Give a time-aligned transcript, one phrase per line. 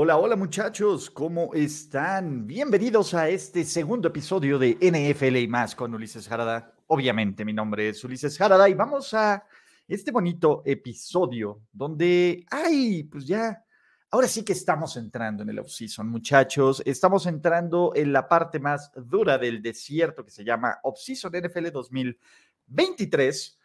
[0.00, 2.46] Hola, hola muchachos, ¿cómo están?
[2.46, 6.72] Bienvenidos a este segundo episodio de NFL y más con Ulises Jarada.
[6.86, 9.42] Obviamente mi nombre es Ulises Jarada y vamos a
[9.88, 13.64] este bonito episodio donde, ay, pues ya,
[14.12, 16.80] ahora sí que estamos entrando en el off-season, muchachos.
[16.86, 23.58] Estamos entrando en la parte más dura del desierto que se llama off-season NFL 2023.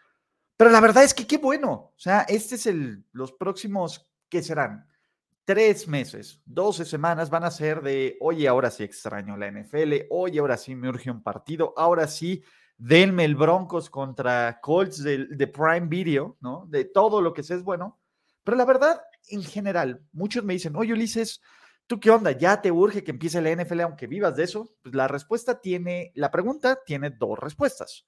[0.58, 1.94] Pero la verdad es que qué bueno.
[1.96, 4.88] O sea, este es el, los próximos, ¿qué serán?
[5.46, 10.40] Tres meses, 12 semanas van a ser de, oye, ahora sí extraño la NFL, oye,
[10.40, 12.44] ahora sí me urge un partido, ahora sí,
[12.78, 16.66] denme el Broncos contra Colts de, de Prime Video, ¿no?
[16.68, 18.00] De todo lo que sé es bueno.
[18.44, 21.42] Pero la verdad, en general, muchos me dicen, oye, Ulises,
[21.88, 22.32] ¿tú qué onda?
[22.32, 24.76] ¿Ya te urge que empiece la NFL aunque vivas de eso?
[24.82, 28.06] Pues la respuesta tiene, la pregunta tiene dos respuestas.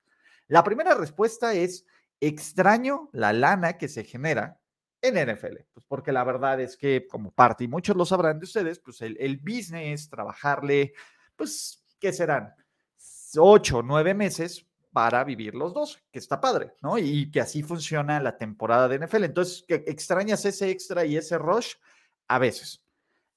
[0.47, 1.86] La primera respuesta es,
[2.20, 4.59] extraño la lana que se genera
[5.08, 8.45] en NFL, pues porque la verdad es que como parte, y muchos lo sabrán de
[8.45, 10.94] ustedes, pues el, el business, trabajarle,
[11.36, 12.53] pues, ¿qué serán?
[13.38, 16.97] Ocho, nueve meses para vivir los dos, que está padre, ¿no?
[16.97, 19.25] Y que así funciona la temporada de NFL.
[19.25, 21.73] Entonces, que extrañas ese extra y ese rush
[22.30, 22.81] a veces.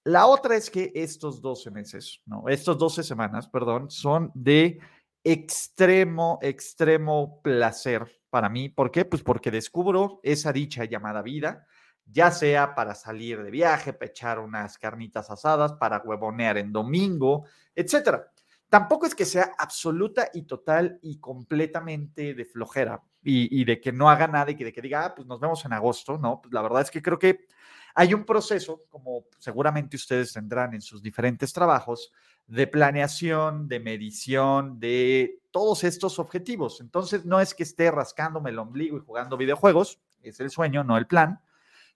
[0.05, 4.78] La otra es que estos 12 meses, no, estos 12 semanas, perdón, son de
[5.25, 8.68] extremo, extremo placer para mí.
[8.68, 9.04] ¿Por qué?
[9.04, 11.66] Pues porque descubro esa dicha llamada vida,
[12.04, 18.30] ya sea para salir de viaje, pechar unas carnitas asadas, para huevonear en domingo, etcétera.
[18.68, 24.08] Tampoco es que sea absoluta y total y completamente de flojera y, de que no
[24.08, 26.40] haga nada y que de que diga, ah, pues nos vemos en agosto, ¿no?
[26.40, 27.46] Pues la verdad es que creo que
[27.94, 32.12] hay un proceso, como seguramente ustedes tendrán en sus diferentes trabajos,
[32.46, 36.80] de planeación, de medición, de todos estos objetivos.
[36.80, 40.96] Entonces, no es que esté rascándome el ombligo y jugando videojuegos, es el sueño, no
[40.96, 41.41] el plan,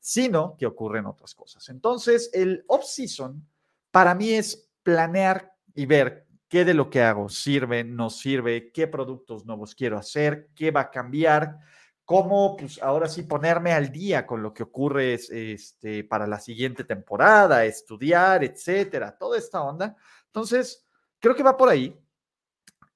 [0.01, 1.69] sino que ocurren otras cosas.
[1.69, 3.47] Entonces, el off-season
[3.91, 8.87] para mí es planear y ver qué de lo que hago sirve, no sirve, qué
[8.87, 11.59] productos nuevos quiero hacer, qué va a cambiar,
[12.05, 16.85] cómo, pues ahora sí, ponerme al día con lo que ocurre este, para la siguiente
[16.85, 19.97] temporada, estudiar, etcétera, toda esta onda.
[20.27, 20.87] Entonces,
[21.19, 21.99] creo que va por ahí.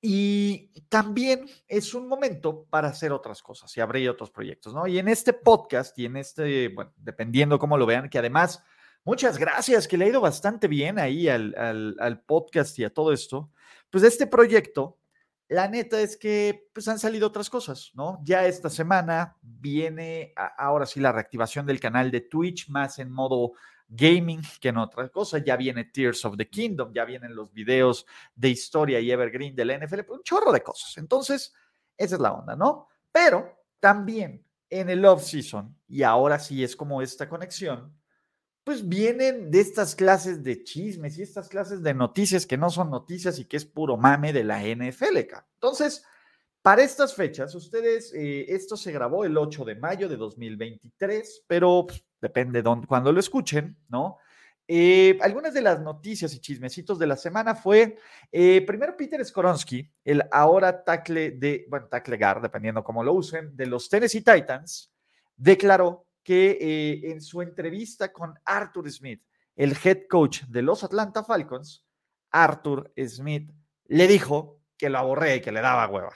[0.08, 4.86] Y también es un momento para hacer otras cosas y abrir otros proyectos, ¿no?
[4.86, 8.62] Y en este podcast y en este, bueno, dependiendo cómo lo vean, que además,
[9.02, 11.56] muchas gracias, que le ha ido bastante bien ahí al,
[11.98, 13.50] al, podcast y a todo esto.
[13.90, 14.96] Pues este proyecto,
[15.48, 18.20] la neta es que pues han salido otras cosas, ¿no?
[18.22, 23.54] Ya esta semana viene ahora sí la reactivación del canal de Twitch más en modo
[23.88, 25.38] gaming que en otra cosa.
[25.38, 29.70] Ya viene Tears of the Kingdom, ya vienen los videos de historia y evergreen del
[29.70, 30.96] NFL, pues, un chorro de cosas.
[30.98, 31.54] Entonces,
[31.96, 32.88] esa es la onda, ¿no?
[33.12, 37.94] Pero también en el off-season, y ahora sí es como esta conexión,
[38.64, 42.90] pues vienen de estas clases de chismes y estas clases de noticias que no son
[42.90, 45.18] noticias y que es puro mame de la NFL.
[45.54, 46.04] Entonces,
[46.62, 51.86] para estas fechas, ustedes, eh, esto se grabó el 8 de mayo de 2023, pero
[51.86, 54.18] pues, depende de cuando lo escuchen, ¿no?
[54.68, 57.98] Eh, algunas de las noticias y chismecitos de la semana fue,
[58.32, 63.56] eh, primero Peter Skoronsky, el ahora tackle de, bueno, tackle guard, dependiendo cómo lo usen,
[63.56, 64.92] de los Tennessee Titans,
[65.36, 69.22] declaró que en su entrevista con Arthur Smith,
[69.54, 71.86] el head coach de los Atlanta Falcons,
[72.32, 73.52] Arthur Smith
[73.84, 76.14] le dijo que lo aborré y que le daba hueva.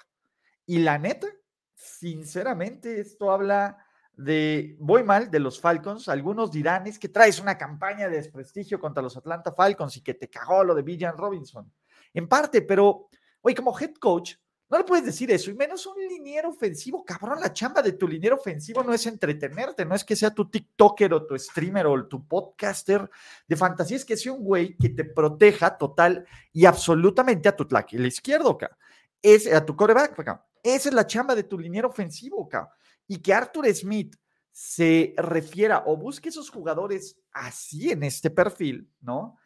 [0.66, 1.28] Y la neta,
[1.75, 3.84] sinceramente, esto habla
[4.21, 6.09] de, voy mal, de los Falcons.
[6.09, 10.15] Algunos dirán, es que traes una campaña de desprestigio contra los Atlanta Falcons y que
[10.15, 11.73] te cagó lo de Villan Robinson.
[12.13, 13.09] En parte, pero,
[13.41, 14.35] oye, como head coach,
[14.69, 17.41] no le puedes decir eso, y menos un liniero ofensivo, cabrón.
[17.41, 21.13] La chamba de tu liniero ofensivo no es entretenerte, no es que sea tu TikToker
[21.13, 23.11] o tu streamer o tu podcaster
[23.49, 27.67] de fantasía, es que sea un güey que te proteja total y absolutamente a tu
[27.91, 28.77] el izquierdo, acá.
[29.21, 30.47] Es a tu coreback, acá.
[30.63, 32.71] Esa es la chamba de tu liniero ofensivo, cabrón.
[33.10, 34.15] Y que Arthur Smith
[34.53, 39.36] se refiera o busque esos jugadores así en este perfil, ¿no?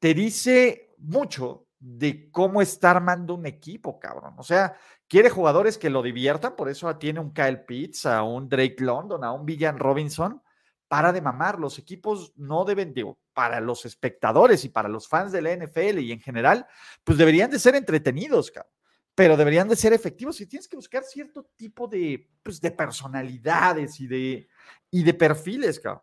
[0.00, 4.34] Te dice mucho de cómo está armando un equipo, cabrón.
[4.38, 4.74] O sea,
[5.06, 9.22] quiere jugadores que lo diviertan, por eso tiene un Kyle Pitts, a un Drake London,
[9.22, 10.42] a un Villan Robinson,
[10.88, 11.60] para de mamar.
[11.60, 16.00] Los equipos no deben, digo, para los espectadores y para los fans de la NFL
[16.00, 16.66] y en general,
[17.04, 18.72] pues deberían de ser entretenidos, cabrón
[19.14, 24.00] pero deberían de ser efectivos y tienes que buscar cierto tipo de, pues, de personalidades
[24.00, 24.48] y de,
[24.90, 26.02] y de perfiles, cabrón.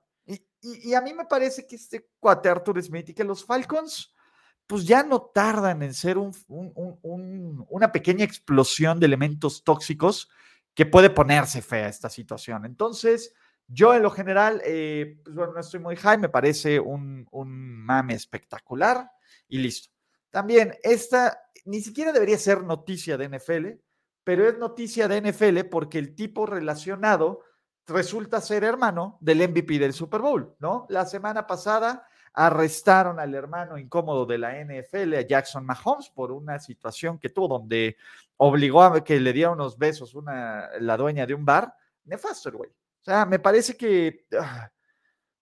[0.62, 4.14] Y, a mí me parece que este cuate Arthur Smith que los Falcons,
[4.68, 6.36] pues ya no tardan en ser un,
[7.70, 10.30] una pequeña explosión de elementos tóxicos
[10.76, 12.66] que puede ponerse fea esta situación.
[12.66, 13.34] Entonces,
[13.72, 17.86] Yo en lo general, eh, pues bueno, no estoy muy high, me parece un, un
[17.86, 19.12] mame espectacular
[19.48, 19.92] y listo.
[20.32, 23.68] También esta ni siquiera debería ser noticia de NFL,
[24.24, 27.44] pero es noticia de NFL porque el tipo relacionado
[27.86, 30.86] resulta ser hermano del MVP del Super Bowl, ¿no?
[30.90, 36.60] La semana pasada arrestaron al hermano incómodo de la NFL, a Jackson Mahomes, por una
[36.60, 37.98] situación que tuvo donde
[38.38, 41.74] obligó a que le diera unos besos una, la dueña de un bar.
[42.06, 42.70] Nefasto güey.
[42.70, 44.26] O sea, me parece que...
[44.40, 44.72] Ah,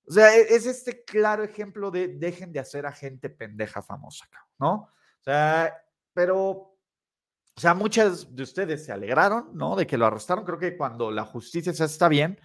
[0.09, 4.25] o sea, e, es este claro ejemplo de dejen de hacer a gente pendeja famosa,
[4.57, 4.73] ¿no?
[4.73, 5.73] O sea,
[6.17, 9.75] pero, o sea, muchas de ustedes se alegraron, ¿no?
[9.75, 10.43] De que lo arrestaron.
[10.43, 12.39] Creo que cuando la justicia se está bien,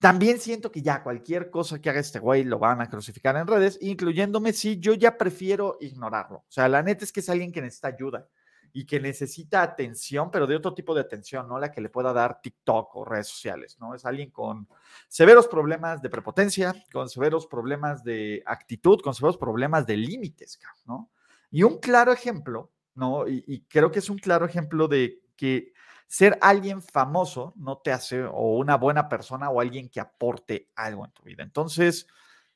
[0.00, 3.46] también siento que ya cualquier cosa que haga este güey lo van a crucificar en
[3.46, 6.38] redes, incluyéndome si yo ya prefiero ignorarlo.
[6.38, 8.26] O sea, la neta es que es alguien que necesita ayuda
[8.72, 12.12] y que necesita atención, pero de otro tipo de atención, no la que le pueda
[12.12, 13.94] dar TikTok o redes sociales, ¿no?
[13.94, 14.66] Es alguien con
[15.06, 21.08] severos problemas de prepotencia, con severos problemas de actitud, con severos problemas de límites, ¿no?
[21.52, 23.28] Y un claro ejemplo, ¿no?
[23.28, 25.72] Y, y creo que es un claro ejemplo de que
[26.06, 31.04] ser alguien famoso no te hace o una buena persona o alguien que aporte algo
[31.04, 31.44] en tu vida.
[31.44, 32.06] Entonces,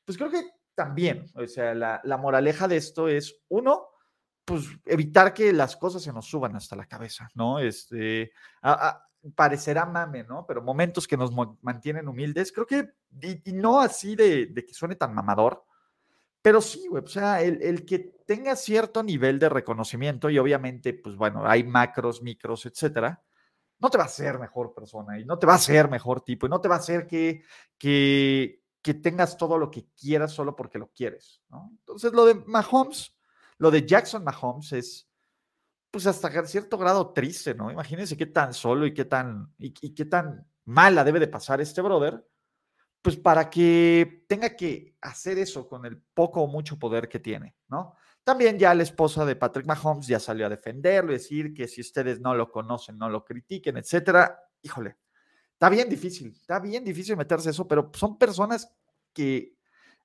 [0.03, 0.43] pues creo que
[0.75, 3.87] también, o sea, la, moraleja de esto es, uno,
[4.43, 7.59] pues evitar que las cosas se nos suban hasta la cabeza, ¿no?
[7.59, 8.31] Este,
[9.33, 10.45] parecerá mame, ¿no?
[10.45, 12.89] Pero momentos que nos mantienen humildes, creo que,
[13.21, 15.64] y, no así de, de, que suene tan mamador,
[16.45, 20.93] pero sí, güey, o sea, el, el, que tenga cierto nivel de reconocimiento y obviamente,
[20.93, 23.19] pues bueno, hay macros, micros, etcétera,
[23.79, 26.45] no te va a hacer mejor persona y no te va a hacer mejor tipo
[26.45, 27.41] y no te va a hacer que,
[27.79, 31.41] que, que tengas todo lo que quieras solo porque lo quieres.
[31.49, 31.71] ¿no?
[31.79, 33.17] Entonces, lo de Mahomes,
[33.57, 35.09] lo de Jackson Mahomes es,
[35.89, 37.71] pues hasta cierto grado triste, ¿no?
[37.71, 41.59] Imagínense qué tan solo y qué tan, y, y qué tan mala debe de pasar
[41.59, 42.23] este brother,
[43.05, 47.55] pues para que tenga que hacer eso con el poco o mucho poder que tiene,
[47.67, 47.93] ¿no?
[48.23, 52.19] También ya la esposa de Patrick Mahomes ya salió a defenderlo, decir que si ustedes
[52.19, 54.39] no lo conocen, no lo critiquen, etcétera.
[54.63, 54.97] Híjole,
[55.53, 58.73] está bien difícil, está bien difícil meterse eso, pero son personas
[59.13, 59.55] que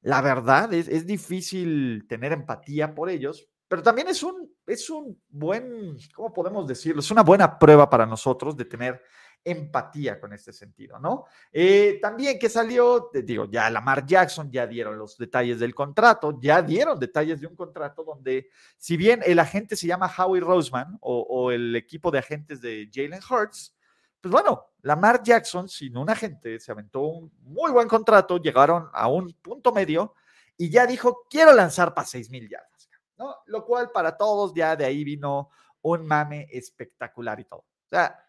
[0.03, 5.19] la verdad es, es difícil tener empatía por ellos, pero también es un, es un
[5.31, 7.01] buen, ¿cómo podemos decirlo?
[7.01, 9.01] Es una buena prueba para nosotros de tener
[9.45, 11.25] empatía con este sentido, ¿no?
[11.53, 16.61] Eh, también que salió, digo, ya Lamar Jackson, ya dieron los detalles del contrato, ya
[16.63, 21.51] dieron detalles de un contrato donde, si bien el agente se llama Howie Roseman o,
[21.51, 23.75] el equipo de agentes de Jalen Hurts,
[24.21, 29.09] pues bueno, Lamar Jackson, sin un agente, se aventó un muy buen contrato, llegaron a
[29.09, 30.15] un punto medio
[30.57, 33.37] y ya dijo, quiero lanzar para 6 mil yardas, ¿no?
[33.47, 35.49] Lo cual para todos ya de ahí vino
[35.81, 37.61] un mame espectacular y todo.
[37.61, 38.23] O sea,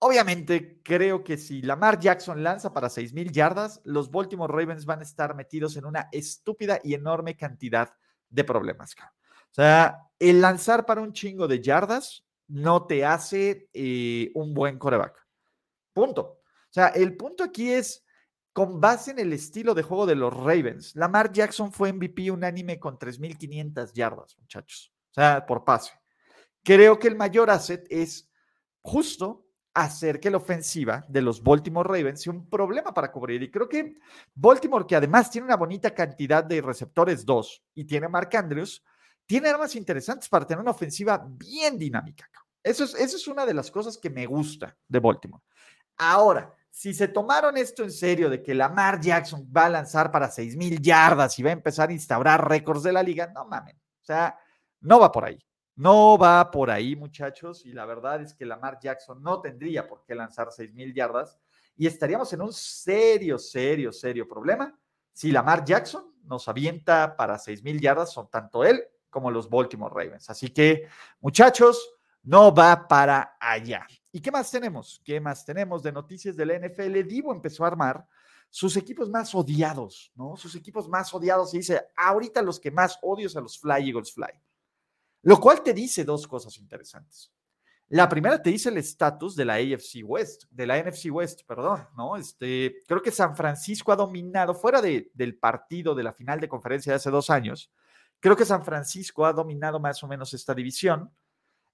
[0.00, 5.02] Obviamente, creo que si Lamar Jackson lanza para 6.000 yardas, los Baltimore Ravens van a
[5.02, 7.92] estar metidos en una estúpida y enorme cantidad
[8.28, 8.94] de problemas.
[8.94, 14.78] O sea, el lanzar para un chingo de yardas no te hace eh, un buen
[14.78, 15.26] coreback.
[15.92, 16.22] Punto.
[16.22, 18.04] O sea, el punto aquí es,
[18.52, 22.78] con base en el estilo de juego de los Ravens, Lamar Jackson fue MVP unánime
[22.78, 24.92] con 3.500 yardas, muchachos.
[25.10, 25.92] O sea, por pase.
[26.62, 28.30] Creo que el mayor asset es
[28.80, 29.47] justo
[29.82, 33.42] hacer que la ofensiva de los Baltimore Ravens sea un problema para cubrir.
[33.42, 33.98] Y creo que
[34.34, 38.82] Baltimore, que además tiene una bonita cantidad de receptores 2 y tiene Mark Andrews,
[39.26, 42.28] tiene armas interesantes para tener una ofensiva bien dinámica.
[42.62, 45.42] Eso es, eso es una de las cosas que me gusta de Baltimore.
[45.96, 50.30] Ahora, si se tomaron esto en serio de que Lamar Jackson va a lanzar para
[50.30, 53.74] 6 mil yardas y va a empezar a instaurar récords de la liga, no mames.
[53.74, 54.38] O sea,
[54.80, 55.38] no va por ahí.
[55.78, 60.04] No va por ahí, muchachos, y la verdad es que Lamar Jackson no tendría por
[60.04, 61.38] qué lanzar 6 mil yardas
[61.76, 64.76] y estaríamos en un serio, serio, serio problema
[65.18, 68.80] si Lamar Jackson nos avienta para 6 mil yardas, son tanto él
[69.10, 70.30] como los Baltimore Ravens.
[70.30, 70.86] Así que,
[71.18, 71.92] muchachos,
[72.22, 73.84] no va para allá.
[74.12, 75.02] ¿Y qué más tenemos?
[75.04, 77.02] ¿Qué más tenemos de noticias de la NFL?
[77.02, 78.06] Divo empezó a armar
[78.48, 80.36] sus equipos más odiados, ¿no?
[80.36, 84.12] Sus equipos más odiados y dice, ahorita los que más odio a los Fly Eagles
[84.12, 84.40] Fly.
[85.22, 87.32] Lo cual te dice dos cosas interesantes.
[87.90, 91.86] La primera te dice el estatus de la AFC West, de la NFC West, perdón,
[91.96, 92.16] ¿no?
[92.16, 96.48] Este, creo que San Francisco ha dominado, fuera de, del partido de la final de
[96.48, 97.72] conferencia de hace dos años,
[98.20, 101.10] creo que San Francisco ha dominado más o menos esta división.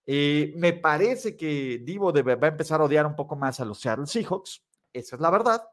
[0.06, 3.64] Eh, me parece que Divo debe, va a empezar a odiar un poco más a
[3.64, 5.64] los Seattle Seahawks, esa es la verdad,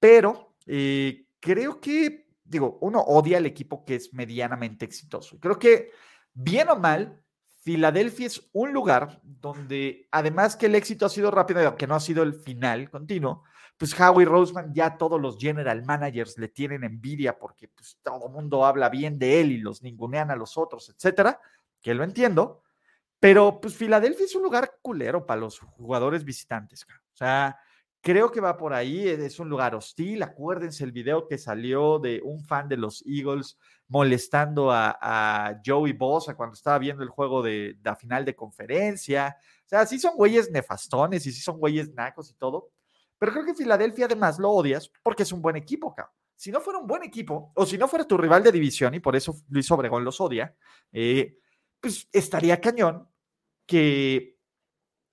[0.00, 5.38] pero eh, creo que, digo, uno odia al equipo que es medianamente exitoso.
[5.38, 5.92] Creo que
[6.34, 7.20] bien o mal,
[7.62, 12.00] Filadelfia es un lugar donde, además que el éxito ha sido rápido, aunque no ha
[12.00, 13.44] sido el final continuo,
[13.76, 18.32] pues Howie Roseman ya todos los general managers le tienen envidia porque pues, todo el
[18.32, 21.40] mundo habla bien de él y los ningunean a los otros, etcétera,
[21.80, 22.62] que lo entiendo,
[23.18, 26.84] pero pues Filadelfia es un lugar culero para los jugadores visitantes.
[26.84, 27.58] O sea,
[28.00, 30.22] creo que va por ahí, e, es un lugar hostil.
[30.22, 36.34] Acuérdense el video que salió de un fan de los Eagles molestando a, Joey Bosa
[36.34, 39.36] cuando estaba viendo el juego de la final de conferencia.
[39.64, 42.70] O sea, sí son güeyes nefastones y sí son güeyes nacos y todo.
[43.18, 46.14] Pero creo que Filadelfia además lo odias porque es un buen equipo, cabrón.
[46.36, 49.00] Si no fuera un buen equipo, o si no fuera tu rival de división, y
[49.00, 50.56] por eso Luis Obregón los odia,
[50.90, 51.36] eh,
[51.78, 53.06] pues estaría cañón
[53.66, 54.39] que,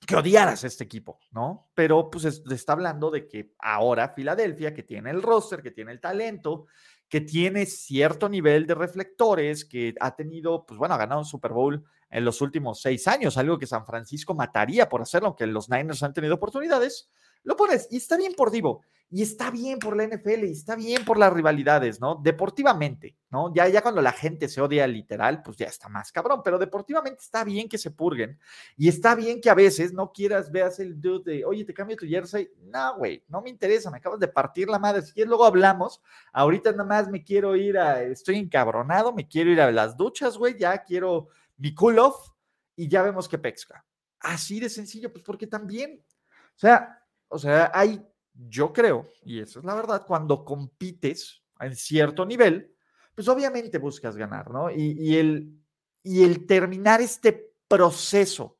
[0.05, 1.69] que odiaras este equipo, ¿no?
[1.73, 5.99] Pero pues está hablando de que ahora Filadelfia, que tiene el roster, que tiene el
[5.99, 6.67] talento,
[7.09, 11.51] que tiene cierto nivel de reflectores, que ha tenido, pues bueno, ha ganado un Super
[11.51, 15.69] Bowl en los últimos seis años, algo que San Francisco mataría por hacerlo, aunque los
[15.69, 17.09] Niners han tenido oportunidades,
[17.43, 20.75] lo pones y está bien por Divo y está bien por la NFL y está
[20.75, 22.15] bien por las rivalidades, ¿no?
[22.15, 23.53] Deportivamente, ¿no?
[23.53, 27.21] Ya, ya cuando la gente se odia literal, pues ya está más cabrón, pero deportivamente
[27.21, 28.37] está bien que se purguen
[28.75, 31.95] y está bien que a veces no quieras, veas el dude de, oye, te cambio
[31.95, 32.49] tu jersey.
[32.63, 35.01] No, güey, no me interesa, me acabas de partir la madre.
[35.01, 36.01] Si quieres, luego hablamos.
[36.33, 40.37] Ahorita nada más me quiero ir a, estoy encabronado, me quiero ir a las duchas,
[40.37, 42.31] güey, ya quiero mi cool off
[42.75, 43.85] y ya vemos qué pesca.
[44.19, 48.05] Así de sencillo, pues porque también, o sea, o sea, hay
[48.47, 52.73] yo creo, y eso es la verdad, cuando compites en cierto nivel,
[53.15, 54.69] pues obviamente buscas ganar, ¿no?
[54.69, 55.59] Y, el,
[56.03, 58.57] y el terminar este proceso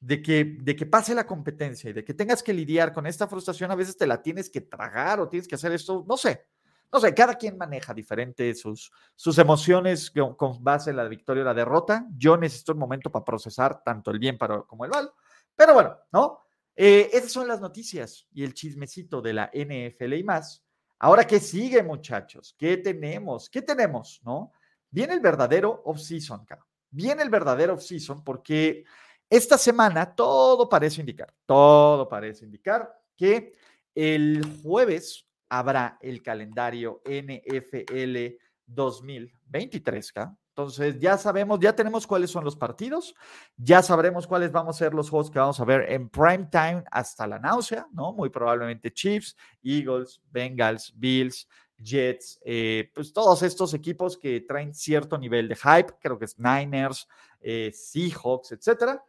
[0.00, 3.28] de que, de que pase la competencia y de que tengas que lidiar con esta
[3.28, 6.46] frustración, a veces te la tienes que tragar o tienes que hacer esto, no sé,
[6.90, 11.46] no sé, cada quien maneja diferente sus, sus emociones con, base en la victoria o
[11.46, 12.06] la derrota.
[12.16, 15.10] Yo necesito un momento para procesar tanto el bien como el mal,
[15.54, 16.47] pero bueno, ¿no?
[16.80, 20.64] Eh, esas son las noticias y el chismecito de la NFL y más.
[21.00, 22.54] Ahora, ¿qué sigue, muchachos?
[22.56, 23.50] ¿Qué tenemos?
[23.50, 24.20] ¿Qué tenemos?
[24.22, 24.52] ¿No?
[24.88, 26.46] Viene el verdadero off-season,
[26.88, 28.84] Viene el verdadero off-season porque
[29.28, 33.54] esta semana todo parece indicar, todo parece indicar que
[33.92, 40.36] el jueves habrá el calendario NFL 2023, ¿ca?
[40.58, 43.14] Entonces, ya sabemos, ya tenemos cuáles son los partidos,
[43.56, 46.82] ya sabremos cuáles vamos a ser los juegos que vamos a ver en prime time
[46.90, 48.12] hasta la náusea, ¿no?
[48.12, 51.46] Muy probablemente Chiefs, Eagles, Bengals, Bills,
[51.76, 56.36] Jets, eh, pues todos estos equipos que traen cierto nivel de hype, creo que es
[56.40, 57.06] Niners,
[57.40, 59.00] eh, Seahawks, etcétera.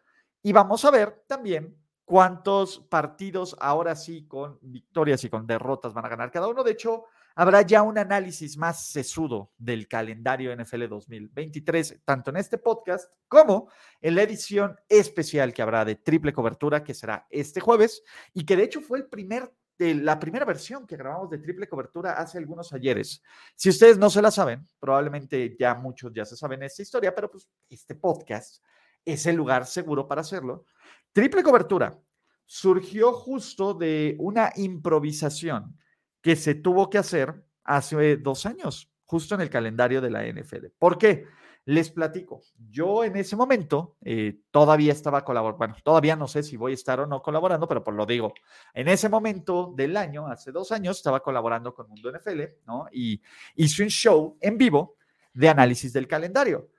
[0.44, 1.76] Y vamos a ver también
[2.06, 6.64] cuántos partidos ahora sí con victorias y con derrotas van a ganar cada uno.
[6.64, 12.58] De hecho, habrá ya un análisis más sesudo del calendario NFL 2023, tanto en este
[12.58, 13.72] podcast como
[14.02, 18.56] en la edición especial que habrá de triple cobertura, que será este jueves, y que
[18.56, 22.38] de hecho fue el primer de la primera versión que grabamos de triple cobertura hace
[22.38, 23.24] algunos ayeres.
[23.56, 27.32] Si ustedes no se la saben, probablemente ya muchos ya se saben esta historia, pero
[27.32, 28.62] pues este podcast
[29.06, 30.66] es el lugar seguro para hacerlo.
[31.14, 31.98] Triple cobertura
[32.46, 35.78] surgió justo de una improvisación
[36.22, 40.68] que se tuvo que hacer hace dos años, justo en el calendario de la NFL.
[40.78, 41.26] ¿Por qué?
[41.66, 42.42] Les platico.
[42.70, 46.76] Yo en ese momento eh, todavía estaba colaborando, bueno, todavía no sé si voy a
[46.76, 48.34] estar o no colaborando, pero por lo digo,
[48.74, 52.88] en ese momento del año, hace dos años, estaba colaborando con Mundo NFL, ¿no?
[52.92, 53.22] Y
[53.56, 54.96] hice un show en vivo
[55.34, 56.70] de análisis del calendario,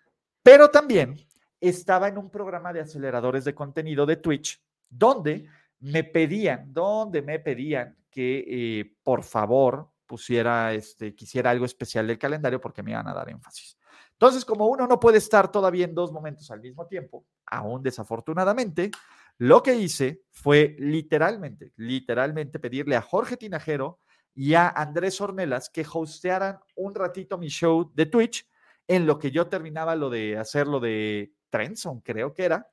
[0.42, 1.16] pero también
[1.60, 5.46] estaba en un programa de aceleradores de contenido de Twitch, donde
[5.80, 12.18] me pedían, donde me pedían que eh, por favor pusiera, este, quisiera algo especial del
[12.18, 13.78] calendario porque me iban a dar énfasis.
[14.12, 18.90] Entonces, como uno no puede estar todavía en dos momentos al mismo tiempo, aún desafortunadamente,
[19.38, 24.00] lo que hice fue literalmente, literalmente pedirle a Jorge Tinajero
[24.34, 28.46] y a Andrés Ornelas que hostearan un ratito mi show de Twitch
[28.86, 32.68] en lo que yo terminaba lo de hacerlo de Trenson, creo que era,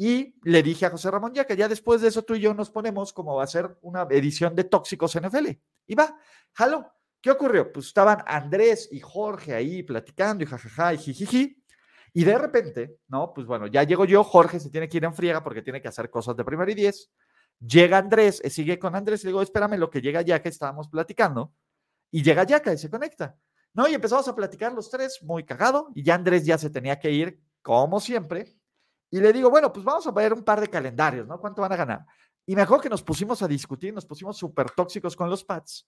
[0.00, 2.54] y le dije a José Ramón, ya que ya después de eso tú y yo
[2.54, 5.48] nos ponemos como va a ser una edición de Tóxicos NFL.
[5.88, 6.16] Y va,
[6.52, 6.92] jalo.
[7.20, 7.72] ¿Qué ocurrió?
[7.72, 11.64] Pues estaban Andrés y Jorge ahí platicando y jajaja y jijiji.
[12.12, 13.34] Y de repente, ¿no?
[13.34, 15.88] Pues bueno, ya llego yo, Jorge se tiene que ir en friega porque tiene que
[15.88, 17.10] hacer cosas de primero y diez.
[17.58, 20.48] Llega Andrés, eh, sigue con Andrés y le digo, espérame lo que llega ya que
[20.48, 21.52] estábamos platicando.
[22.12, 23.36] Y llega Yaka y se conecta.
[23.74, 23.88] ¿No?
[23.88, 25.90] Y empezamos a platicar los tres, muy cagado.
[25.96, 28.57] Y ya Andrés ya se tenía que ir, como siempre.
[29.10, 31.40] Y le digo, bueno, pues vamos a ver un par de calendarios, ¿no?
[31.40, 32.06] ¿Cuánto van a ganar?
[32.46, 35.86] Y mejor que nos pusimos a discutir, nos pusimos súper tóxicos con los Pats.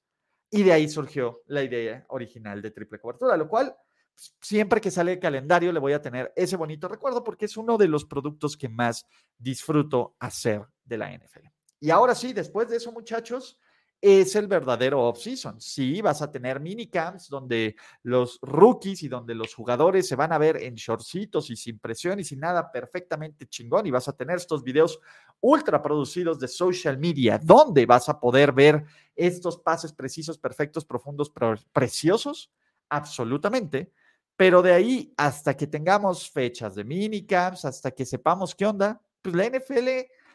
[0.50, 3.74] Y de ahí surgió la idea original de triple cobertura, lo cual
[4.14, 7.56] pues, siempre que sale el calendario le voy a tener ese bonito recuerdo porque es
[7.56, 9.06] uno de los productos que más
[9.38, 11.46] disfruto hacer de la NFL.
[11.80, 13.58] Y ahora sí, después de eso, muchachos,
[14.00, 15.60] es el verdadero off-season.
[15.60, 20.38] Sí, vas a tener minicamps donde los rookies y donde los jugadores se van a
[20.38, 24.36] ver en shortcitos y sin presión y sin nada perfectamente chingón y vas a tener
[24.36, 25.00] estos videos
[25.40, 31.30] ultra producidos de social media donde vas a poder ver estos pases precisos, perfectos, profundos,
[31.72, 32.50] preciosos,
[32.88, 33.92] absolutamente.
[34.34, 39.34] Pero de ahí hasta que tengamos fechas de minicamps, hasta que sepamos qué onda, pues
[39.34, 39.88] la NFL,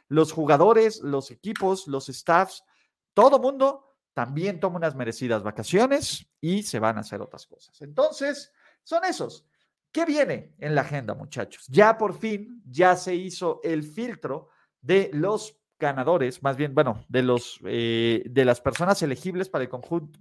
[0.09, 2.63] los jugadores, los equipos, los staffs,
[3.15, 7.81] todo mundo también toma unas merecidas vacaciones y se van a hacer otras cosas.
[7.81, 8.53] Entonces,
[8.83, 9.47] son esos.
[9.91, 11.65] ¿Qué viene en la agenda, muchachos?
[11.67, 14.49] Ya por fin, ya se hizo el filtro
[14.81, 19.69] de los ganadores, más bien, bueno, de, los, eh, de las personas elegibles para el,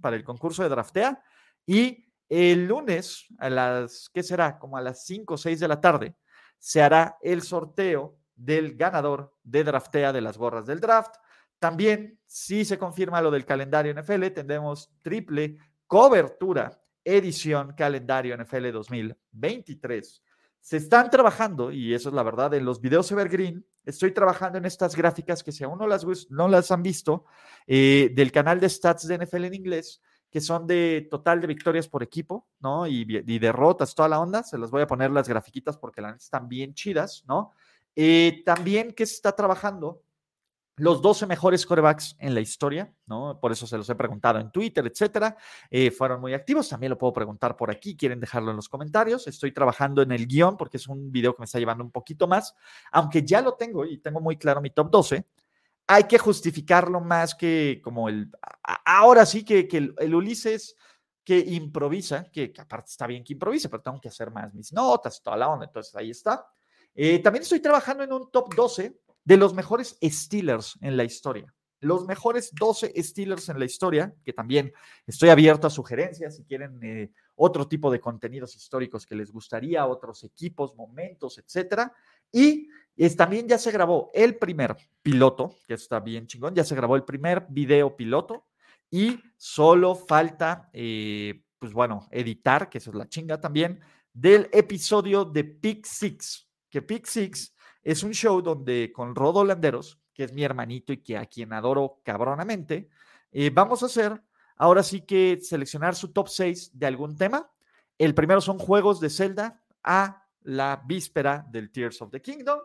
[0.01, 1.21] para el concurso de draftea.
[1.65, 4.57] Y el lunes, a las, ¿qué será?
[4.57, 6.15] Como a las 5 o 6 de la tarde,
[6.57, 11.15] se hará el sorteo del ganador de draftea de las gorras del draft.
[11.65, 15.57] También, si se confirma lo del calendario NFL, tendremos triple
[15.87, 20.21] cobertura, edición calendario NFL 2023.
[20.59, 23.65] Se están trabajando, y eso es la verdad, en los videos Evergreen.
[23.83, 27.25] Estoy trabajando en estas gráficas que si aún no las, no las han visto,
[27.65, 31.87] eh, del canal de stats de NFL en inglés, que son de total de victorias
[31.87, 32.85] por equipo, ¿no?
[32.85, 33.05] Y,
[33.39, 34.43] derrotas, toda la onda.
[34.43, 37.53] Se las voy a poner las grafiquitas porque las están bien chidas, ¿no?
[37.95, 40.04] Eh, también que se está trabajando
[40.77, 43.39] los 12 mejores corebacks en la historia, ¿no?
[43.39, 45.37] Por eso se los he preguntado en Twitter, etcétera.
[45.69, 46.67] Eh, fueron muy activos.
[46.67, 47.95] También lo puedo preguntar por aquí.
[47.95, 49.25] Quieren dejarlo en los comentarios.
[49.27, 52.27] Estoy trabajando en el guion porque es un video que me está llevando un poquito
[52.27, 52.53] más.
[52.91, 55.25] Aunque ya lo tengo y tengo muy claro mi top 12,
[55.87, 58.29] hay que justificarlo más que como el.
[58.85, 60.75] Ahora sí que, el, Ulises
[61.23, 65.21] que improvisa, que, aparte está bien que improvise, pero tengo que hacer más mis notas,
[65.23, 65.65] toda la onda.
[65.65, 66.45] Entonces ahí está.
[66.93, 71.53] Eh, también estoy trabajando en un top 12 de los mejores Steelers en la historia.
[71.81, 74.71] Los mejores 12 Steelers en la historia, que también
[75.05, 79.85] estoy abierto a sugerencias si quieren eh, otro tipo de contenidos históricos que les gustaría,
[79.85, 81.91] otros equipos, momentos, etcétera.
[82.31, 86.75] Y es, también ya se grabó el primer piloto, que está bien chingón, ya se
[86.75, 88.47] grabó el primer video piloto
[88.89, 93.81] y solo falta, eh, pues bueno, editar, que eso es la chinga también,
[94.13, 97.54] del episodio de Pick Six, que Pick Six
[97.85, 101.53] es un show donde con Rodo Landeros, que es mi hermanito y que a quien
[101.53, 102.89] adoro cabronamente,
[103.31, 104.19] eh, vamos a hacer
[104.57, 107.47] ahora sí que seleccionar su top 6 de algún tema.
[107.99, 112.59] El primero son juegos de Zelda a la víspera del Tears of the Kingdom.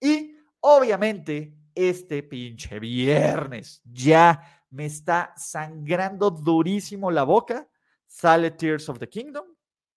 [0.00, 7.68] Y obviamente este pinche viernes ya me está sangrando durísimo la boca.
[8.06, 9.46] Sale Tears of the Kingdom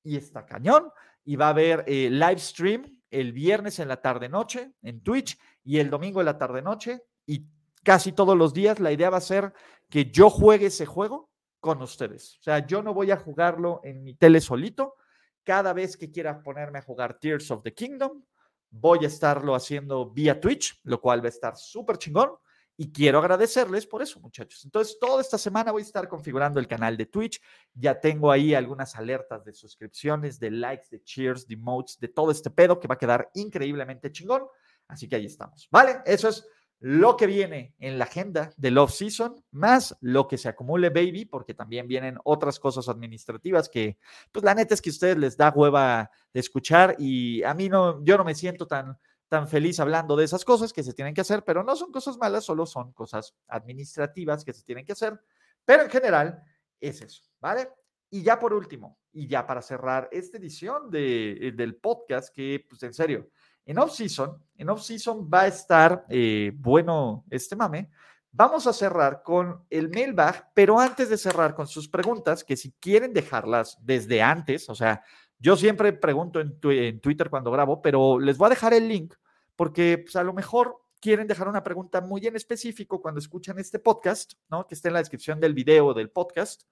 [0.03, 0.89] y está cañón.
[1.23, 5.78] Y va a haber eh, live stream el viernes en la tarde-noche en Twitch y
[5.78, 7.04] el domingo en la tarde-noche.
[7.26, 7.45] Y
[7.84, 9.54] casi todos los días la idea va a ser
[9.89, 12.38] que yo juegue ese juego con ustedes.
[12.39, 14.95] O sea, yo no voy a jugarlo en mi tele solito.
[15.43, 18.23] Cada vez que quiera ponerme a jugar Tears of the Kingdom,
[18.71, 22.32] voy a estarlo haciendo vía Twitch, lo cual va a estar súper chingón.
[22.75, 24.65] Y quiero agradecerles por eso, muchachos.
[24.65, 27.39] Entonces, toda esta semana voy a estar configurando el canal de Twitch.
[27.73, 32.31] Ya tengo ahí algunas alertas de suscripciones, de likes, de cheers, de emotes, de todo
[32.31, 34.43] este pedo que va a quedar increíblemente chingón.
[34.88, 35.67] Así que ahí estamos.
[35.71, 36.01] ¿Vale?
[36.05, 36.47] Eso es
[36.86, 41.53] lo que viene en la agenda del off-season, más lo que se acumule, baby, porque
[41.53, 43.97] también vienen otras cosas administrativas que,
[44.33, 47.69] pues la neta es que a ustedes les da hueva de escuchar y a mí
[47.69, 48.97] no, yo no me siento tan
[49.34, 52.19] tan feliz hablando de esas cosas que se tienen que hacer, pero no son cosas
[52.19, 55.19] malas, solo son cosas administrativas que se tienen que hacer.
[55.65, 56.43] Pero en general
[56.80, 57.67] es eso, ¿vale?
[58.12, 62.63] Y ya por último, y ya para cerrar esta edición de, eh, del podcast, que
[62.69, 63.28] pues en serio,
[63.65, 67.89] en off-season, en off-season va a estar eh, bueno este mame.
[68.30, 72.72] Vamos a cerrar con el mailbag, pero antes de cerrar con sus preguntas, que si
[72.74, 75.04] quieren dejarlas desde antes, o sea,
[75.39, 79.15] yo siempre pregunto en, en, Twitter cuando grabo, pero les voy a dejar el link
[79.56, 83.80] porque pues, a lo mejor quieren dejar una pregunta muy en específico cuando escuchan este
[83.80, 84.66] podcast, ¿no?
[84.68, 86.63] Que está en la descripción del video del podcast.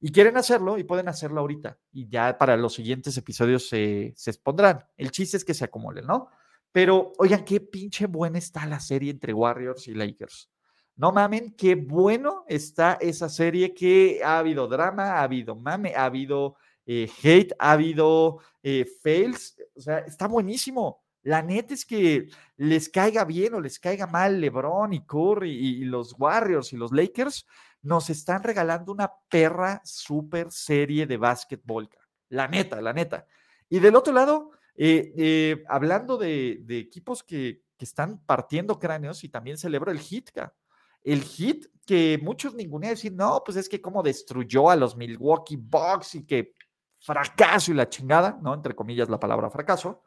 [0.00, 1.78] Y quieren hacerlo y pueden hacerlo ahorita.
[1.92, 4.86] Y ya para los siguientes episodios se, se expondrán.
[4.96, 6.30] El chiste es que se acumulen, ¿no?
[6.72, 10.50] Pero, oigan, qué pinche buena está la serie entre Warriors y Lakers.
[10.96, 16.04] No mamen, qué bueno está esa serie que ha habido drama, ha habido mame, ha
[16.04, 19.56] habido eh, hate, ha habido eh, fails.
[19.74, 21.02] O sea, está buenísimo.
[21.22, 25.84] La neta es que les caiga bien o les caiga mal LeBron y Curry y,
[25.84, 27.46] los Warriors y los Lakers,
[27.82, 31.88] nos están regalando una perra super serie de básquetbol.
[32.30, 33.26] La neta, la neta.
[33.68, 39.56] Y del otro lado, eh, eh, hablando de, equipos que, están partiendo cráneos y también
[39.56, 40.28] celebro el hit,
[41.02, 45.56] el hit que muchos ningunean decir, no, pues es que como destruyó a los Milwaukee
[45.56, 46.54] Bucks y que
[46.98, 48.52] fracaso y la chingada, ¿no?
[48.52, 50.02] Entre comillas la palabra fracaso.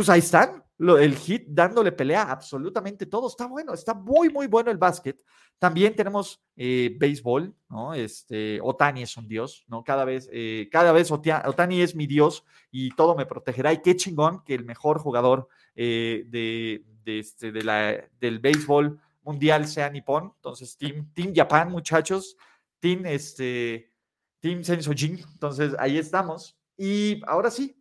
[0.00, 3.28] Pues ahí están, el hit dándole pelea absolutamente todo.
[3.28, 5.22] Está bueno, está muy, muy bueno el básquet.
[5.58, 7.92] También tenemos eh, béisbol, ¿no?
[7.92, 9.84] Este, Otani es un dios, ¿no?
[9.84, 13.74] Cada vez, eh, cada vez Otani es mi dios y todo me protegerá.
[13.74, 20.32] Y qué chingón que el mejor jugador eh, de, este, del béisbol mundial sea Nippon.
[20.34, 22.38] Entonces, Team, team Japan, muchachos.
[22.78, 23.92] Team, este,
[24.40, 25.22] team Sensojin.
[25.34, 26.56] Entonces, ahí estamos.
[26.78, 27.76] Y ahora sí,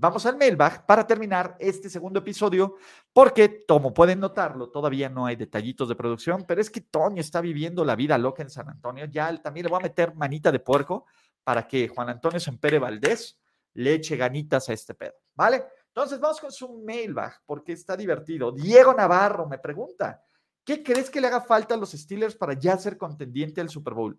[0.00, 2.76] Vamos al mailbag para terminar este segundo episodio,
[3.12, 7.42] porque como pueden notarlo, todavía no hay detallitos de producción, pero es que Toño está
[7.42, 9.04] viviendo la vida loca en San Antonio.
[9.04, 11.04] Ya también le voy a meter manita de puerco
[11.44, 13.38] para que Juan Antonio Sempere Valdés
[13.74, 15.64] le eche ganitas a este pedo, ¿vale?
[15.88, 18.52] Entonces vamos con su mailbag, porque está divertido.
[18.52, 20.24] Diego Navarro me pregunta,
[20.64, 23.92] ¿qué crees que le haga falta a los Steelers para ya ser contendiente al Super
[23.92, 24.18] Bowl?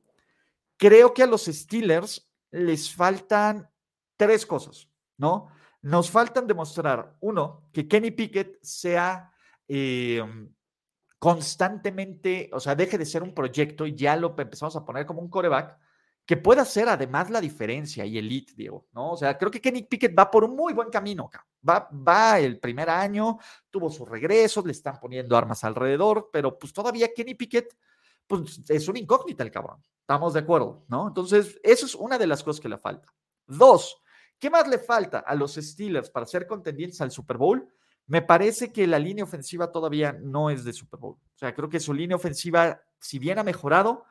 [0.77, 3.67] Creo que a los Steelers les faltan
[4.15, 5.47] tres cosas, ¿no?
[5.83, 9.31] Nos faltan demostrar, uno, que Kenny Pickett sea
[9.67, 10.53] em,
[11.17, 15.21] constantemente, o sea, deje de ser un proyecto y ya lo empezamos a poner como
[15.21, 15.77] un coreback
[16.25, 19.11] que pueda ser además la diferencia y elite, Diego, ¿no?
[19.11, 21.29] O sea, creo que Kenny Pickett va por un muy buen camino,
[21.67, 23.37] va, va el primer año,
[23.69, 27.75] tuvo sus regresos, le están poniendo armas alrededor, pero pues todavía Kenny Pickett,
[28.27, 31.07] pues es una incógnita el cabrón, estamos de acuerdo, ¿no?
[31.07, 33.13] Entonces, eso es una de las cosas que le falta.
[33.47, 34.00] Dos,
[34.41, 37.71] ¿Qué más le falta a los Steelers para ser contendientes al Super Bowl?
[38.07, 41.13] Me parece que la línea ofensiva todavía no es de Super Bowl.
[41.13, 44.03] O sea, creo que su línea ofensiva, si bien ha mejorado,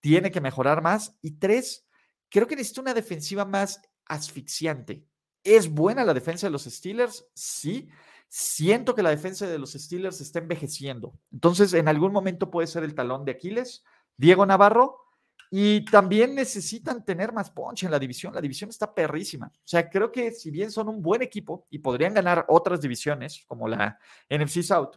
[0.00, 1.18] tiene que mejorar más.
[1.20, 1.86] Y tres,
[2.30, 5.04] creo que necesita una defensiva más asfixiante.
[5.42, 7.26] ¿Es buena la defensa de los Steelers?
[7.34, 7.90] Sí.
[8.26, 11.12] Siento que la defensa de los Steelers está envejeciendo.
[11.30, 13.84] Entonces, en algún momento puede ser el talón de Aquiles.
[14.16, 15.03] Diego Navarro,
[15.56, 18.34] y también necesitan tener más punch en la división.
[18.34, 19.46] La división está perrísima.
[19.54, 23.44] O sea, creo que si bien son un buen equipo y podrían ganar otras divisiones,
[23.46, 23.96] como la
[24.28, 24.96] NFC South,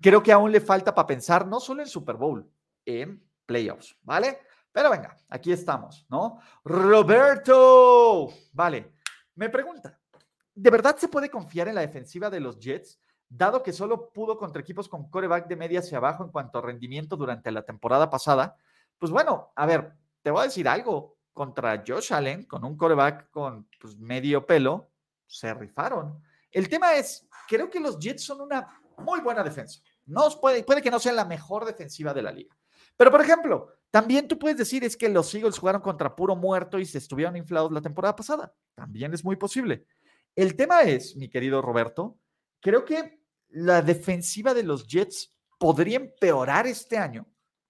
[0.00, 2.48] creo que aún le falta para pensar no solo en Super Bowl,
[2.86, 4.38] en playoffs, ¿vale?
[4.70, 6.38] Pero venga, aquí estamos, ¿no?
[6.62, 8.92] Roberto, vale,
[9.34, 9.98] me pregunta,
[10.54, 13.00] ¿de verdad se puede confiar en la defensiva de los Jets?
[13.28, 16.62] Dado que solo pudo contra equipos con coreback de media hacia abajo en cuanto a
[16.62, 18.56] rendimiento durante la temporada pasada,
[18.98, 21.14] pues bueno, a ver, te voy a decir algo.
[21.32, 24.92] Contra Josh Allen, con un coreback con pues, medio pelo,
[25.26, 26.22] se rifaron.
[26.52, 29.80] El tema es, creo que los Jets son una muy buena defensa.
[30.06, 32.56] No puede, puede que no sea la mejor defensiva de la liga.
[32.96, 36.78] Pero, por ejemplo, también tú puedes decir es que los Eagles jugaron contra puro muerto
[36.78, 38.54] y se estuvieron inflados la temporada pasada.
[38.74, 39.86] También es muy posible.
[40.36, 42.18] El tema es, mi querido Roberto,
[42.60, 47.26] creo que la defensiva de los Jets podría empeorar este año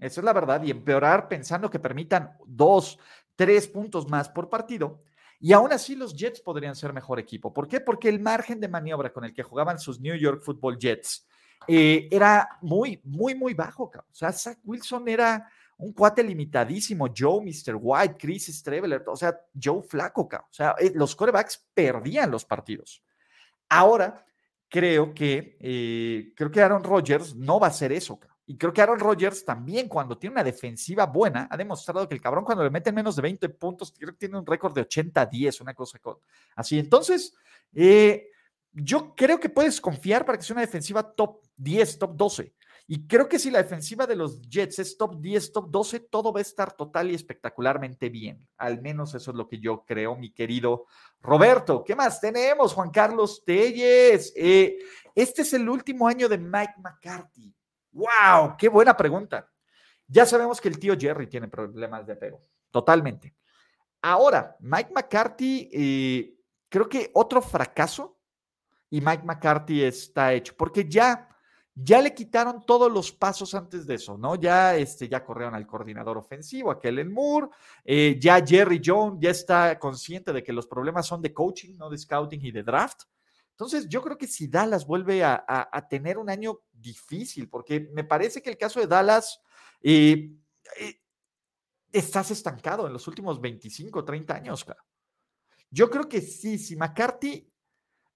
[0.07, 0.63] esa es la verdad.
[0.63, 2.99] Y empeorar pensando que permitan dos,
[3.37, 5.03] tres puntos más por partido.
[5.41, 7.53] Y aún así los Jets podrían ser mejor equipo.
[7.53, 7.81] ¿Por qué?
[7.81, 11.27] Porque el margen de maniobra con el que jugaban sus New York Football Jets
[11.67, 13.85] eh, era muy, muy, muy bajo.
[13.85, 17.09] O sea, Zach Wilson era un cuate limitadísimo.
[17.17, 17.77] Joe, Mr.
[17.81, 20.23] White, Chris Streveler, o sea, Joe Flaco.
[20.23, 23.03] O sea, eh, los corebacks perdían los partidos.
[23.69, 24.25] Ahora,
[24.69, 28.19] creo que, eh, creo que Aaron Rodgers no va a hacer eso.
[28.47, 32.21] Y creo que Aaron Rodgers también, cuando tiene una defensiva buena, ha demostrado que el
[32.21, 35.63] cabrón, cuando le meten menos de 20 puntos, creo que tiene un récord de 80-10,
[35.63, 35.99] una cosa
[36.55, 36.79] así.
[36.79, 37.35] Entonces,
[37.75, 38.29] eh,
[38.73, 42.55] yo creo que puedes confiar para que sea una defensiva top 10, top 12.
[42.87, 46.33] Y creo que si la defensiva de los Jets es top 10, top 12, todo
[46.33, 48.47] va a estar total y espectacularmente bien.
[48.59, 50.85] Al menos eso es lo que yo creo, mi querido
[51.23, 51.83] Roberto.
[51.83, 54.35] ¿Qué más tenemos, Juan Carlos Telles?
[54.37, 54.77] Eh,
[55.15, 57.55] este es el último año de Mike McCarthy.
[57.95, 58.57] ¡Wow!
[58.59, 59.51] ¡Qué buena pregunta!
[60.07, 63.35] Ya sabemos que el tío Jerry tiene problemas de apego, totalmente.
[64.03, 66.35] Ahora, Mike McCarthy, eh,
[66.69, 68.19] creo que otro fracaso
[68.91, 71.29] y Mike McCarthy está hecho, porque ya,
[71.75, 74.35] ya le quitaron todos los pasos antes de eso, ¿no?
[74.35, 77.49] Ya, este, ya corrieron al coordinador ofensivo, a Kellen Moore,
[77.85, 81.89] eh, ya Jerry Jones ya está consciente de que los problemas son de coaching, no
[81.89, 83.05] de scouting y de draft.
[83.55, 88.43] Entonces, yo creo que si Dallas vuelve a, tener un año difícil, porque me parece
[88.43, 89.41] que el caso de Dallas,
[89.81, 90.33] eh,
[90.81, 91.01] eh,
[91.93, 94.67] estás estancado en los últimos 25, 30 años.
[95.71, 97.49] Yo creo que sí, si McCarthy,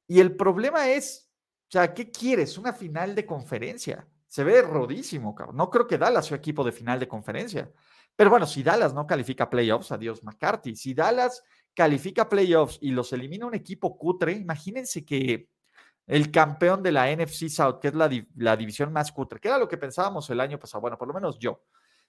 [0.08, 1.30] y el problema es,
[1.68, 2.58] o sea, ¿qué quieres?
[2.58, 4.08] Una final de conferencia.
[4.26, 5.56] Se ve rodísimo, cabrón.
[5.56, 7.70] No creo que Dallas sea equipo de final de conferencia.
[8.16, 10.74] Pero bueno, si Dallas no califica playoffs, adiós McCarthy.
[10.74, 11.44] Si Dallas
[11.78, 15.48] califica playoffs y los elimina un equipo cutre, imagínense que
[16.08, 19.58] el campeón de la NFC South, que es la, la división más cutre, que era
[19.58, 21.62] lo que pensábamos el año pasado, bueno, por lo menos yo,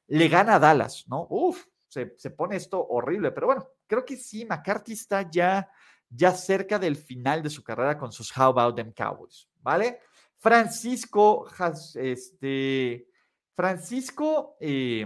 [0.07, 1.27] le gana a Dallas, ¿no?
[1.29, 5.69] Uf, se, se, pone esto horrible, pero bueno, creo que sí, McCarthy está ya,
[6.09, 9.99] ya cerca del final de su carrera con sus How About Them Cowboys, ¿vale?
[10.39, 11.47] Francisco,
[11.93, 13.07] este,
[13.53, 15.05] Francisco eh,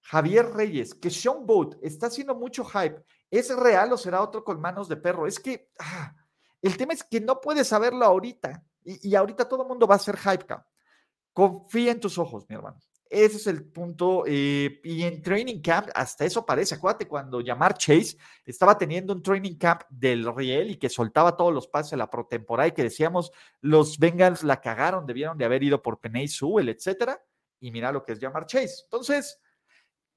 [0.00, 3.00] Javier Reyes, que Sean Boat está haciendo mucho hype.
[3.32, 5.26] ¿Es real o será otro con manos de perro?
[5.26, 6.14] Es que ah,
[6.60, 8.62] el tema es que no puedes saberlo ahorita.
[8.84, 10.44] Y, ahorita todo el mundo va a ser hype.
[11.32, 12.78] Confía en tus ojos, mi hermano.
[13.08, 14.24] Ese es el punto.
[14.26, 16.74] Eh, y en Training Camp, hasta eso parece.
[16.74, 21.54] Acuérdate cuando llamar Chase estaba teniendo un Training Camp del Riel y que soltaba todos
[21.54, 25.62] los pases de la protemporada y que decíamos los Bengals la cagaron, debieron de haber
[25.62, 27.18] ido por Penay Sewell, etcétera.
[27.60, 28.82] Y mira lo que es llamar Chase.
[28.84, 29.40] Entonces,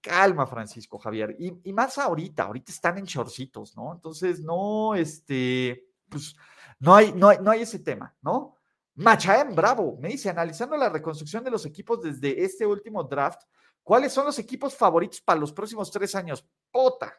[0.05, 1.35] calma, Francisco Javier.
[1.39, 3.91] Y, más ahorita, ahorita están en chorcitos, ¿no?
[3.93, 6.35] Entonces, no, este, pues,
[6.79, 8.55] no hay, no hay, no hay ese tema, ¿no?
[8.93, 13.41] Machaem, bravo, me dice, analizando la reconstrucción de los equipos desde este último draft,
[13.83, 16.47] ¿cuáles son los equipos favoritos para los próximos tres años?
[16.71, 17.13] Pota.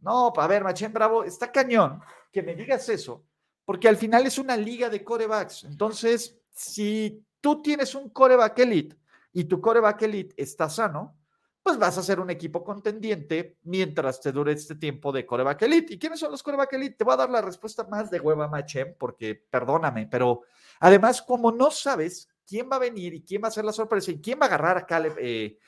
[0.00, 2.02] No, a ver, Machaem, bravo, está cañón
[2.32, 3.24] que me digas eso,
[3.64, 5.64] porque al final es una liga de corebacks.
[5.64, 8.96] Entonces, si tú tienes un coreback elite
[9.32, 11.16] y tu coreback elite está sano,
[11.62, 15.94] pues vas a ser un equipo contendiente mientras te dure este tiempo de coreback elite.
[15.94, 16.96] ¿Y quiénes son los coreback elite?
[16.96, 20.42] Te voy a dar la respuesta más de hueva, Machem, porque perdóname, pero
[20.80, 24.10] además, como no sabes quién va a venir y quién va a ser la sorpresa
[24.10, 25.58] y quién va a agarrar a Caleb, eh,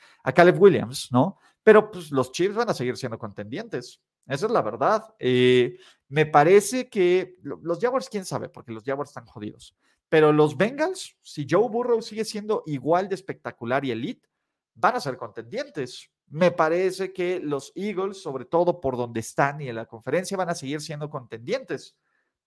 [0.57, 1.39] Williams, ¿no?
[1.63, 4.01] Pero pues los Chiefs van a seguir siendo contendientes.
[4.27, 5.15] Esa es la verdad.
[5.17, 5.77] Eh,
[6.09, 9.75] me parece que los Jaguars, quién sabe, porque los Jaguars están jodidos.
[10.09, 14.27] Pero los Bengals, si Joe Burrow sigue siendo igual de espectacular y elite,
[14.75, 16.11] van a ser contendientes.
[16.27, 20.49] Me parece que los Eagles, sobre todo por donde están y en la conferencia, van
[20.49, 21.97] a seguir siendo contendientes.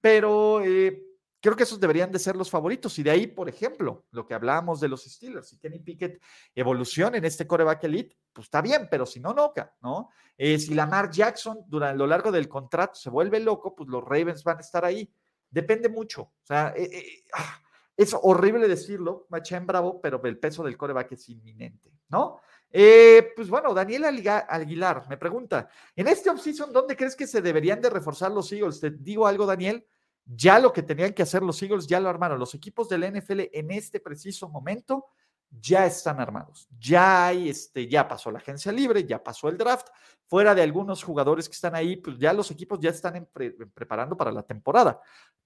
[0.00, 1.02] Pero eh,
[1.40, 2.98] creo que esos deberían de ser los favoritos.
[2.98, 6.20] Y de ahí, por ejemplo, lo que hablábamos de los Steelers, si Kenny Pickett
[6.54, 10.10] evoluciona en este coreback elite, pues está bien, pero si no, no, ¿no?
[10.36, 14.44] Eh, si Lamar Jackson durante lo largo del contrato se vuelve loco, pues los Ravens
[14.44, 15.12] van a estar ahí.
[15.50, 16.22] Depende mucho.
[16.22, 17.60] O sea, eh, ah,
[17.96, 22.40] es horrible decirlo, Machén Bravo, pero el peso del coreback es inminente, ¿no?
[22.70, 27.80] Eh, pues bueno, Daniel Aguilar me pregunta, en este offseason, ¿dónde crees que se deberían
[27.80, 28.80] de reforzar los Eagles?
[28.80, 29.86] Te digo algo, Daniel,
[30.24, 32.38] ya lo que tenían que hacer los Eagles ya lo armaron.
[32.38, 35.06] Los equipos del NFL en este preciso momento
[35.50, 36.68] ya están armados.
[36.78, 39.88] Ya hay, este, ya pasó la agencia libre, ya pasó el draft.
[40.26, 43.28] Fuera de algunos jugadores que están ahí, pues ya los equipos ya están
[43.74, 45.00] preparando para la temporada.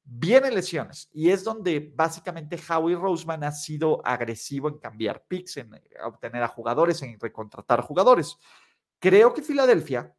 [0.05, 5.75] Vienen lesiones y es donde básicamente Howie Roseman ha sido agresivo en cambiar picks, en
[5.75, 8.37] eh, obtener a jugadores, en recontratar jugadores.
[8.99, 10.13] Creo que Filadelfia,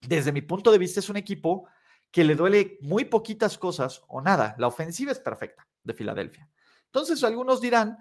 [0.00, 1.68] desde mi punto de vista, es un equipo
[2.10, 4.54] que le duele muy poquitas cosas o nada.
[4.58, 6.48] La ofensiva es perfecta de Filadelfia.
[6.86, 7.98] Entonces, algunos dirán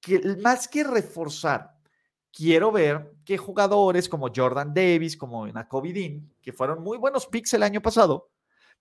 [0.00, 1.78] que más que reforzar,
[2.32, 7.54] quiero ver que jugadores como Jordan Davis, como Nakobe Dean, que fueron muy buenos picks
[7.54, 8.30] el año pasado,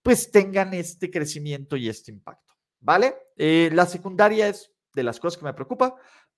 [0.02, 3.16] pues tengan este crecimiento y este impacto, ¿vale?
[3.36, 5.96] Eh, la secundaria es de las cosas que me preocupa,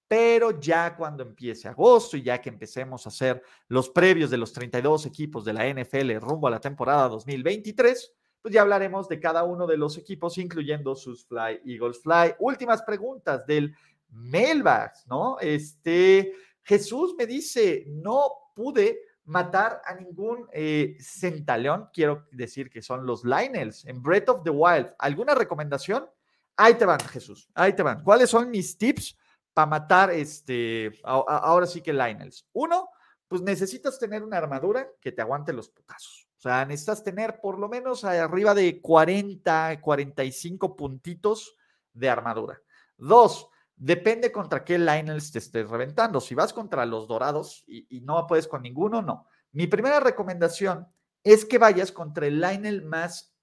[0.08, 4.52] pero ya cuando empiece agosto y ya que empecemos a hacer los previos de los
[4.54, 9.44] 32 equipos de la NFL rumbo a la temporada 2023, pues ya hablaremos de cada
[9.44, 12.36] uno de los equipos, incluyendo sus Fly Eagles Fly.
[12.40, 13.76] Últimas preguntas del
[14.12, 15.38] Mailbags, ¿no?
[15.40, 23.06] Este, Jesús me dice, no pude matar a ningún eh, centaleón, quiero decir que son
[23.06, 24.94] los Lionels en Breath of the Wild.
[24.98, 26.10] ¿Alguna recomendación?
[26.58, 28.04] Ahí te van, Jesús, ahí te van.
[28.04, 29.18] ¿Cuáles son mis tips
[29.54, 32.48] para matar este, ahora sí que Lionels?
[32.54, 32.90] Uno,
[33.28, 36.28] pues necesitas tener una armadura que te aguante los putazos.
[36.40, 41.56] O sea, necesitas tener por lo menos arriba de 40, 45 puntitos
[41.94, 42.60] de armadura.
[42.98, 43.50] Dos,
[43.82, 46.20] Depende contra qué Lionels te estés reventando.
[46.20, 49.26] Si vas contra los dorados y, no puedes con ninguno, no.
[49.54, 50.86] Mi primera recomendación
[51.24, 53.34] es que vayas contra el Lionel más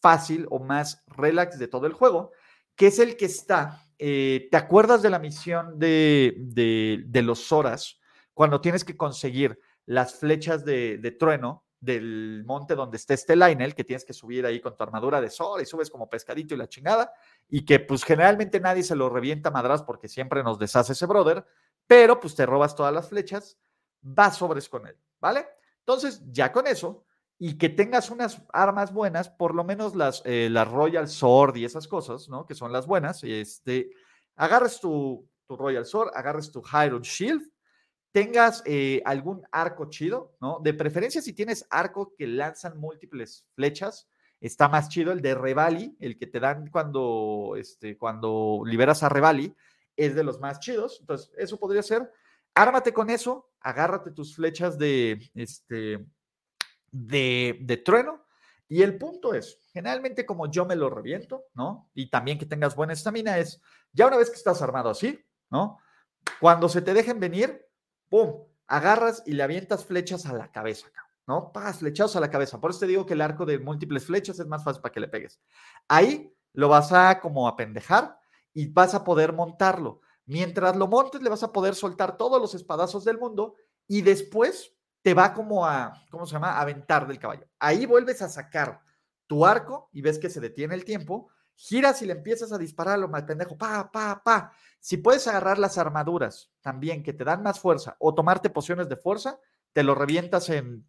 [0.00, 2.32] fácil o más relax de todo el juego,
[2.74, 3.86] que es el que está.
[3.98, 8.00] Eh, ¿Te acuerdas de la misión de, de, los Horas
[8.32, 13.74] cuando tienes que conseguir las flechas de, de trueno del monte donde esté este Lionel,
[13.74, 16.56] que tienes que subir ahí con tu armadura de sol y subes como pescadito y
[16.56, 17.12] la chingada,
[17.48, 21.44] y que pues generalmente nadie se lo revienta madras porque siempre nos deshace ese brother,
[21.88, 23.58] pero pues te robas todas las flechas,
[24.00, 25.44] vas sobres con él, ¿vale?
[25.80, 27.04] Entonces, ya con eso,
[27.36, 31.64] y que tengas unas armas buenas, por lo menos las, eh, las Royal Sword y
[31.64, 32.46] esas cosas, ¿no?
[32.46, 33.90] Que son las buenas, este,
[34.36, 37.51] agarres tu, tu Royal Sword, agarres tu Hyrule Shield,
[38.12, 40.60] tengas eh, algún arco chido, ¿no?
[40.62, 44.08] De preferencia si tienes arco que lanzan múltiples flechas,
[44.40, 45.12] está más chido.
[45.12, 49.54] El de Revali, el que te dan cuando, este, cuando liberas a Revali,
[49.96, 50.98] es de los más chidos.
[51.00, 52.10] Entonces, eso podría ser.
[52.54, 56.06] Ármate con eso, agárrate tus flechas de, este,
[56.90, 58.26] de, de trueno.
[58.68, 61.90] Y el punto es, generalmente como yo me lo reviento, ¿no?
[61.94, 63.60] Y también que tengas buena estamina, es,
[63.92, 65.78] ya una vez que estás armado así, ¿no?
[66.40, 67.66] Cuando se te dejen venir,
[68.12, 68.44] ¡pum!
[68.66, 70.86] Agarras y le avientas flechas a la cabeza,
[71.26, 71.50] ¿no?
[71.50, 72.60] Pagas flechados a la cabeza.
[72.60, 75.00] Por eso te digo que el arco de múltiples flechas es más fácil para que
[75.00, 75.40] le pegues.
[75.88, 78.18] Ahí lo vas a como apendejar
[78.52, 80.02] y vas a poder montarlo.
[80.26, 83.54] Mientras lo montes, le vas a poder soltar todos los espadazos del mundo
[83.88, 86.60] y después te va como a, ¿cómo se llama?
[86.60, 87.48] Aventar del caballo.
[87.58, 88.82] Ahí vuelves a sacar
[89.26, 92.98] tu arco y ves que se detiene el tiempo, giras y le empiezas a disparar
[92.98, 94.52] lo mal pendejo, pa, pa, pa.
[94.80, 98.96] Si puedes agarrar las armaduras también que te dan más fuerza o tomarte pociones de
[98.96, 99.38] fuerza,
[99.72, 100.86] te lo revientas en,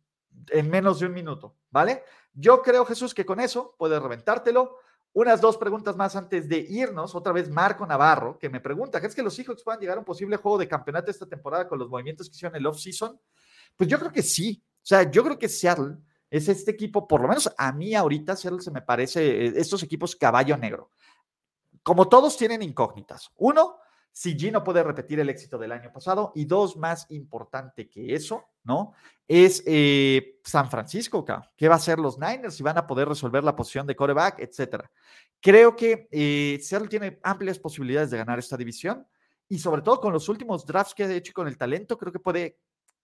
[0.50, 2.04] en menos de un minuto, ¿vale?
[2.34, 4.78] Yo creo, Jesús, que con eso puedes reventártelo.
[5.16, 7.14] Unas dos preguntas más antes de irnos.
[7.14, 10.06] Otra vez Marco Navarro, que me pregunta, ¿crees que los Seahawks puedan llegar a un
[10.06, 13.20] posible juego de campeonato esta temporada con los movimientos que hicieron el off-season?
[13.78, 14.64] Pues yo creo que sí.
[14.66, 15.98] O sea, yo creo que Seattle
[16.34, 20.16] es este equipo, por lo menos a mí ahorita, se me parece eh, estos equipos
[20.16, 20.90] caballo negro.
[21.84, 23.30] Como todos tienen incógnitas.
[23.36, 23.76] Uno,
[24.12, 26.32] si G no puede repetir el éxito del año pasado.
[26.34, 28.94] Y dos, más importante que eso, ¿no?
[29.28, 31.24] Es eh, San Francisco,
[31.56, 32.56] ¿qué va a hacer los Niners?
[32.56, 34.90] Si van a poder resolver la posición de coreback, etcétera.
[35.40, 39.06] Creo que eh, Seattle tiene amplias posibilidades de ganar esta división
[39.48, 42.20] y sobre todo con los últimos drafts que ha hecho con el talento, creo que
[42.20, 42.58] puede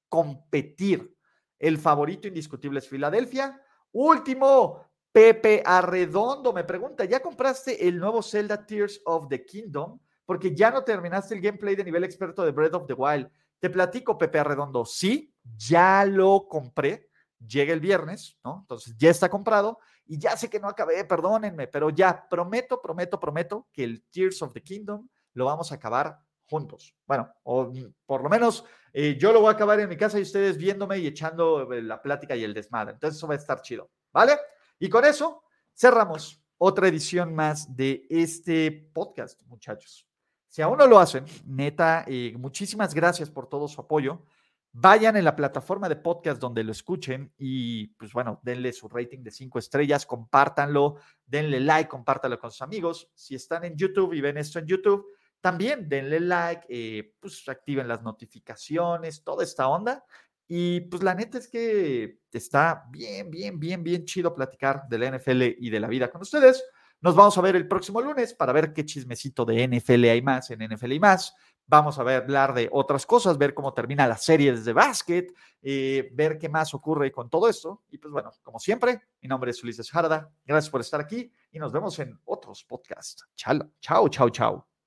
[0.08, 1.15] competir.
[1.60, 3.62] El favorito indiscutible es Filadelfia.
[3.91, 10.00] Último, Pepe Arredondo me pregunta, ¿ya compraste el nuevo Zelda Tears of the Kingdom?
[10.26, 13.30] Porque ya no terminaste el gameplay de nivel experto de Breath of the Wild.
[13.60, 17.10] Te platico, Pepe Arredondo, sí, ya lo compré,
[17.45, 18.60] llega el viernes, ¿no?
[18.62, 23.19] Entonces ya está comprado y ya sé que no acabé, perdónenme, pero ya prometo, prometo,
[23.19, 26.19] prometo que el Tears of the Kingdom lo vamos a acabar
[26.50, 26.96] juntos.
[27.06, 27.72] Bueno, o
[28.06, 30.98] por lo menos eh, yo lo voy a acabar en mi casa y ustedes viéndome
[30.98, 32.94] y echando eh, la plática y el desmadre.
[32.94, 34.38] Entonces eso va a estar chido, ¿vale?
[34.80, 35.44] Y con eso
[35.76, 40.08] cerramos otra edición más de este podcast, muchachos.
[40.48, 44.24] Si aún no lo hacen, neta, eh, muchísimas gracias por todo su apoyo.
[44.72, 49.24] Vayan en la plataforma de podcast donde lo escuchen y pues bueno, denle su rating
[49.24, 53.10] de cinco estrellas, compártanlo, denle like, compártanlo con sus amigos.
[53.14, 55.06] Si están en YouTube y ven esto en YouTube,
[55.41, 60.04] también denle like, eh, pues activen las notificaciones, toda esta onda.
[60.47, 65.17] Y pues la neta es que está bien, bien, bien, bien chido platicar de la
[65.17, 66.63] NFL y de la vida con ustedes.
[67.02, 70.49] Nos vamos a ver el próximo lunes para ver qué chismecito de NFL hay más
[70.49, 71.34] en NFL y más.
[71.65, 76.10] Vamos a ver, hablar de otras cosas, ver cómo termina la serie desde básquet, eh,
[76.13, 77.84] ver qué más ocurre con todo esto.
[77.91, 80.30] Y pues bueno, como siempre, mi nombre es Ulises Jarda.
[80.43, 83.23] Gracias por estar aquí y nos vemos en otros podcasts.
[83.36, 84.79] Chao, chao, chao, chao.